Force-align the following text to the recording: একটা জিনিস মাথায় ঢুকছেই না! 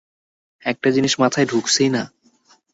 একটা 0.65 0.89
জিনিস 0.91 1.13
মাথায় 1.19 1.47
ঢুকছেই 1.47 1.89
না! 1.89 2.03